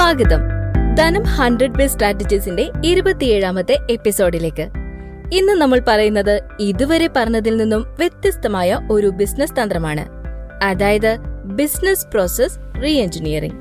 [0.00, 0.40] സ്വാഗതം.
[0.94, 4.62] ധനം hundred bay സ്ട്രാറ്റജീസിന്റെ ഇരുപത്തിയേഴാമത്തെ എപ്പിസോഡിലേക്ക്.
[5.32, 10.06] ഇന്ന് നമ്മൾ പറയുന്നത് ഇതുവരെ പറഞ്ഞതിൽ നിന്നും വ്യത്യസ്തമായ ഒരു ബിസിനസ് തന്ത്രമാണ്.
[10.64, 13.56] അതായത് business process re engineering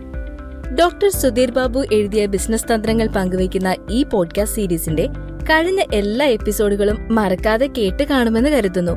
[0.75, 5.07] doctor Sudheer Babu എഴുതിയ ബിസിനസ് തന്ത്രങ്ങൾ പങ്കുവയ്ക്കുന്ന ഈ പോഡ്കാസ്റ്റ് സീരീസിന്റെ
[5.49, 8.91] കഴിഞ്ഞ എല്ലാ എപ്പിസോഡുകളും മറക്കാതെ കേട്ട് കാണുമെന്ന് കരുതുന്നു.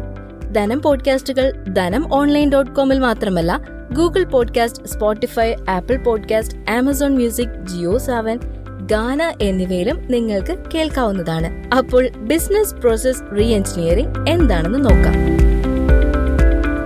[0.52, 7.98] ധനം പോഡ്കാസ്റ്റുകൾ ധനം ഓൺലൈൻ ഡോട്ട് കോമിൽ മാത്രമല്ല Google podcast Spotify Apple podcast Amazon music Jio
[7.98, 8.38] Saavn
[8.86, 11.74] Gaana എന്നിവയിലും നിങ്ങൾക്ക് കേൾക്കാവുന്നതാണ്.
[11.74, 15.14] അപ്പോൾ ബിസിനസ് പ്രോസസ് റീ എഞ്ചിനീയറിംഗ് എന്താണെന്ന് നോക്കാം.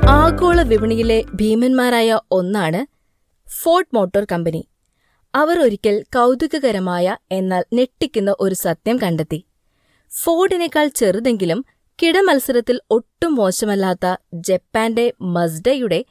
[0.09, 2.87] ആഗോള വിപണിയിലെ ഭീമന്മാരായ ഒന്നാണ്
[3.63, 4.69] ഫോർട്ട് മോട്ടോർ കമ്പനി
[5.35, 9.45] അവർ ഒരിക്കൽ കൗതുകകരമായ എന്നാൽ ഞെട്ടിക്കുന്ന ഒരു സത്യം കണ്ടെത്തി.
[10.25, 11.65] ഫോർഡിനേക്കാൾ ചെറുതെങ്കിലും
[12.02, 16.05] കിടമത്സരത്തിൽ ഒട്ടും മോശമല്ലാത്ത ജപ്പാന്റെ മസ്ഡയുടെ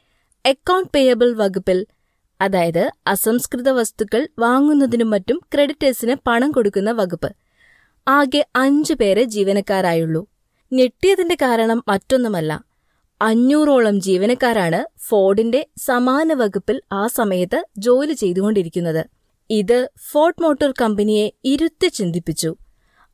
[0.46, 1.86] അക്കൗണ്ട് പേയബിൾ വകുപ്പിൽ
[2.40, 7.36] അതായത് അസംസ്കൃത വസ്തുക്കൾ വാങ്ങുന്നതിനും മറ്റും ക്രെഡിറ്റേഴ്സിന് പണം കൊടുക്കുന്ന വകുപ്പ്.
[8.08, 10.26] ആകെ അഞ്ചു പേരെ ജീവനക്കാരായുള്ളൂ.
[10.72, 12.64] ഞെട്ടിയതിന്റെ കാരണം മറ്റൊന്നുമല്ല.
[13.22, 19.06] അഞ്ഞൂറോളം ജീവനക്കാരാണ് ഫോർഡിന്റെ സമാന വകുപ്പിൽ ആ സമയത്ത് ജോലി ചെയ്തുകൊണ്ടിരിക്കുന്നത്.
[19.50, 22.56] ഇത് ഫോർഡ് മോട്ടോർ കമ്പനിയെ ഇരുത്തി ചിന്തിപ്പിച്ചു.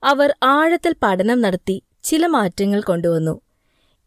[0.03, 3.41] അവർ ആഴത്തിൽ പഠനം നടത്തി ചില മാറ്റങ്ങൾ കൊണ്ടുവന്നു.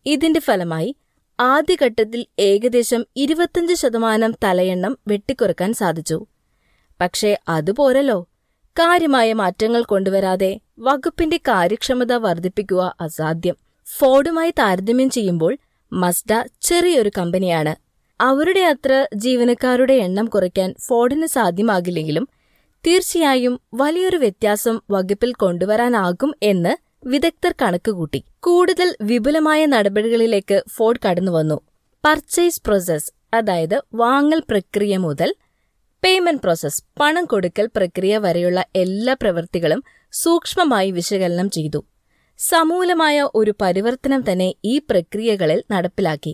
[0.05, 0.95] ഇതിന്റെ ഫലമായി
[1.39, 6.25] ആദ്യഘട്ടത്തിൽ ഏകദേശം ഇരുപത്തിയഞ്ച് ശതമാനം തലയെണ്ണം വെട്ടിക്കുറക്കാൻ സാധിച്ചു.
[7.01, 8.27] പക്ഷേ അതുപോരല്ലോ.
[8.79, 13.55] കാര്യമായ മാറ്റങ്ങൾ കൊണ്ടുവരാതെ വകുപ്പിന്റെ കാര്യക്ഷമത വർദ്ധിപ്പിക്കുക അസാധ്യം.
[13.97, 15.57] ഫോർഡുമായി താരതമ്യം ചെയ്യുമ്പോൾ
[15.93, 17.75] മസ്ഡ ചെറിയൊരു കമ്പനിയാണ്.
[18.21, 22.27] അവരുടെ അത്ര ജീവനക്കാരുടെ എണ്ണം കുറയ്ക്കാൻ ഫോർഡിന് സാധ്യമാകില്ലെങ്കിലും
[22.87, 31.57] തീർച്ചയായും വലിയൊരു വ്യത്യാസം വകുപ്പിൽ കൊണ്ടുവരാനാകും എന്ന് വിദഗ്ധർ കണക്കുകൂട്ടി കൂടുതൽ വിപുലമായ നടപടികളിലേക്ക് ഫോർഡ് കടന്നുവന്നു
[32.03, 35.29] പർച്ചേസ് പ്രോസസ് അതായത് വാങ്ങൽ പ്രക്രിയ മുതൽ
[36.03, 39.81] പേയ്മെന്റ് പ്രോസസ് പണം കൊടുക്കൽ പ്രക്രിയ വരെയുള്ള എല്ലാ പ്രവൃത്തികളും
[40.13, 41.79] സൂക്ഷ്മമായി വിശകലനം ചെയ്തു.
[42.39, 46.33] സമൂലമായ ഒരു പരിവർത്തനം തന്നെ ഈ പ്രക്രിയകളിൽ നടപ്പിലാക്കി.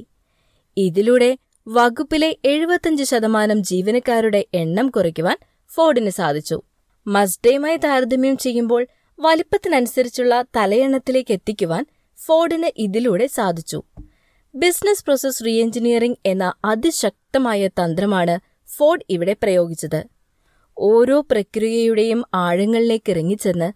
[0.78, 1.30] ഇതിലൂടെ
[1.68, 5.38] വകുപ്പിലെ എഴുപത്തഞ്ച് ശതമാനം ജീവനക്കാരുടെ എണ്ണം കുറയ്ക്കുവാൻ
[5.70, 6.58] ഫോർഡിന് സാധിച്ചു.
[7.06, 8.82] മസ്ഡയുമായി താരതമ്യം ചെയ്യുമ്പോൾ
[9.26, 11.86] വലിപ്പത്തിനനുസരിച്ചുള്ള തലയെണ്ണത്തിലേക്ക് എത്തിക്കുവാൻ
[12.18, 13.80] ഫോർഡിന് ഇതിലൂടെ സാധിച്ചു.
[14.56, 18.36] ബിസിനസ് പ്രോസസ് റീ എഞ്ചിനീയറിംഗ് എന്ന അതിശക്തമായ തന്ത്രമാണ്
[18.70, 20.02] ഫോർഡ് ഇവിടെ പ്രയോഗിച്ചത്.
[20.78, 23.70] ഓരോ പ്രക്രിയയുടെയും ആഴങ്ങളിലേക്ക് ഇറങ്ങിച്ചെന്ന്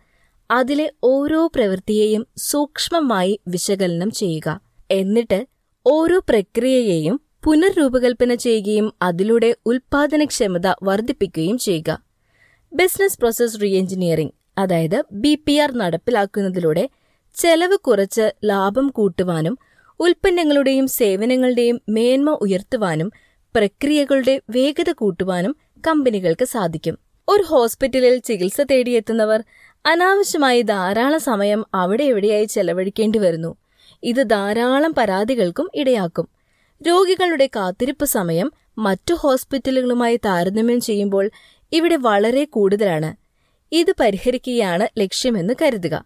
[0.51, 4.47] അതിലെ ഓരോ പ്രവൃത്തിയെയും സൂക്ഷ്മമായി വിശകലനം ചെയ്യുക.
[4.91, 5.39] എന്നിട്ട്
[5.85, 11.91] ഓരോ പ്രക്രിയയെയും പുനർരൂപകൽപ്പന ചെയ്യുകയും അതിലൂടെ ഉൽപാദനക്ഷമത വർദ്ധിപ്പിക്കുകയും ചെയ്യുക.
[12.71, 16.89] ബിസിനസ് പ്രോസസ് റീ എഞ്ചിനീയറിംഗ് അതായത് ബി പി ആർ നടപ്പിലാക്കുന്നതിലൂടെ
[17.35, 19.57] ചെലവ് കുറച്ച് ലാഭം കൂട്ടുവാനും
[19.99, 23.11] ഉൽപ്പന്നങ്ങളുടെയും സേവനങ്ങളുടെയും മേന്മ ഉയർത്തുവാനും
[23.55, 25.55] പ്രക്രിയകളുടെ വേഗത കൂട്ടുവാനും
[25.87, 26.97] കമ്പനികൾക്ക് സാധിക്കും.
[27.27, 29.43] ഒരു ഹോസ്പിറ്റലിൽ ചികിത്സ തേടിയെത്തുന്നവർ
[29.85, 33.55] അനാവശ്യമായി ധാരാളം സമയം അവിടെ എവിടെയായി ചെലവഴിക്കേണ്ടി വരുന്നു.
[34.03, 36.27] ഇത് ധാരാളം പരാതികൾക്കും ഇടയാക്കും.
[36.87, 41.29] രോഗികളുടെ കാത്തിരിപ്പ് സമയം മറ്റു ഹോസ്പിറ്റലുകളുമായി താരതമ്യം ചെയ്യുമ്പോൾ
[41.71, 43.24] ഇവിടെ വളരെ കൂടുതലാണ്.
[43.71, 46.05] ഇത് പരിഹരിക്കുകയാണ് ലക്ഷ്യമെന്ന് കരുതുക.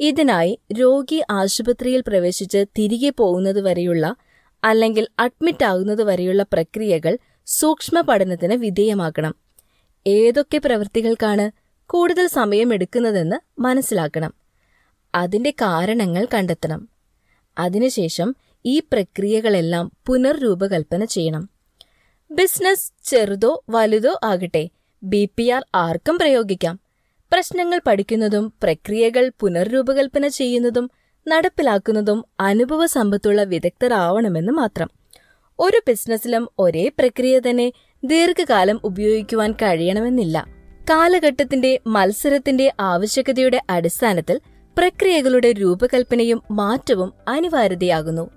[0.00, 4.16] ഇതിനായി രോഗി ആശുപത്രിയിൽ പ്രവേശിച്ച് തിരികെ പോകുന്നതുവരെയുള്ള
[4.64, 9.34] അല്ലെങ്കിൽ അഡ്മിറ്റ് ആകുന്നതുവരെയുള്ള പ്രക്രിയകൾ സൂക്ഷ്മ പഠനത്തിന് വിധേയമാക്കണം.
[10.06, 11.50] ഏതൊക്കെ പ്രവൃത്തികൾക്കാണ്
[11.86, 14.34] കൂടുതൽ സമയമെടുക്കുന്നതെന്ന് മനസ്സിലാക്കണം.
[15.14, 16.88] അതിന്റെ കാരണങ്ങൾ കണ്ടെത്തണം.
[17.58, 21.50] അതിനുശേഷം ഈ പ്രക്രിയകളെല്ലാം പുനർരൂപകൽപ്പന ചെയ്യണം.
[22.30, 24.68] ബിസിനസ് ചെറുതോ വലുതോ ആകട്ടെ
[25.02, 26.85] ബി പി ആർ ആർക്കും പ്രയോഗിക്കാം.
[27.32, 30.90] പ്രശ്നങ്ങൾ പഠിക്കുന്നതും പ്രക്രിയകൾ പുനർരൂപകൽപ്പന ചെയ്യുന്നതും
[31.28, 34.90] നടപ്പിലാക്കുന്നതും അനുഭവ സമ്പത്തുള്ള വിദഗ്ധരാവണമെന്ന് മാത്രം.
[35.58, 37.72] ഒരു ബിസിനസ്സിലും ഒരേ പ്രക്രിയ തന്നെ
[38.04, 40.46] ദീർഘകാലം ഉപയോഗിക്കുവാൻ കഴിയണമെന്നില്ല.
[40.90, 44.40] കാലഘട്ടത്തിന്റെ മത്സരത്തിന്റെ ആവശ്യകതയുടെ അടിസ്ഥാനത്തിൽ
[44.78, 48.30] പ്രക്രിയകളുടെ രൂപകൽപ്പനയും മാറ്റവും അനിവാര്യതയാകുന്നു.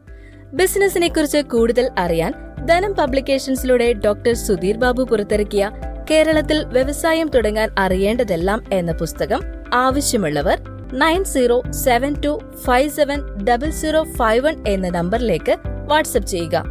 [0.54, 2.34] ബിസിനസിനെക്കുറിച്ച് കൂടുതൽ അറിയാൻ
[2.66, 5.72] ധനം പബ്ലിക്കേഷൻസിലൂടെ ഡോക്ടർ സുധീർ ബാബു പുറത്തിറക്കിയ
[6.12, 9.42] കേരളത്തിൽ വ്യവസായം തുടങ്ങാൻ അറിയേണ്ടതെല്ലാം എന്ന പുസ്തകം
[9.74, 10.62] ആവശ്യമുള്ളവർ
[10.94, 15.56] nine zero seven two five seven double zero five one എന്ന നമ്പറിലേക്ക്
[15.88, 16.64] വാട്സപ്പ് ചെയ്യുക.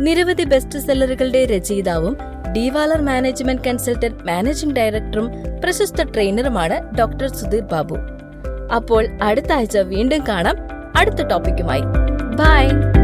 [0.00, 2.16] നിരവധി ബെസ്റ്റ് സെല്ലറുകളുടെ രചയിതാവും
[2.52, 5.30] ഡിവാലർ മാനേജ്മെന്റ് കൺസൾട്ടന്റ് മാനേജിംഗ് ഡയറക്ടറും
[5.64, 7.96] പ്രശസ്ത ട്രെയിനറുമാണ് ഡോക്ടർ സുധീർ ബാബു.
[8.74, 10.56] അപ്പോൾ അടുത്ത ആഴ്ച വീണ്ടും കാണാം.
[10.96, 11.82] അടുത്ത ടോപ്പിക്കുമായി.
[12.36, 12.99] ബൈ.